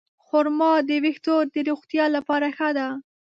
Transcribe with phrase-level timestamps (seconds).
[0.25, 2.87] خرما د ویښتو د روغتیا لپاره ښه ده.